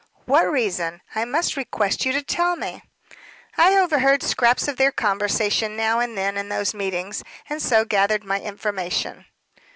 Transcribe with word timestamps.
"What 0.25 0.49
reason? 0.49 1.01
I 1.13 1.25
must 1.25 1.55
request 1.55 2.05
you 2.07 2.11
to 2.13 2.23
tell 2.23 2.55
me." 2.55 2.81
"I 3.55 3.75
overheard 3.77 4.23
scraps 4.23 4.67
of 4.67 4.77
their 4.77 4.91
conversation 4.91 5.77
now 5.77 5.99
and 5.99 6.17
then 6.17 6.37
in 6.37 6.49
those 6.49 6.73
meetings, 6.73 7.23
and 7.47 7.61
so 7.61 7.85
gathered 7.85 8.23
my 8.23 8.41
information." 8.41 9.27